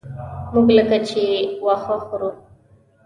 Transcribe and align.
موږ 0.51 0.67
لکه 0.77 0.97
چې 1.09 1.23
واښه 1.65 1.95
خورو. 2.05 2.29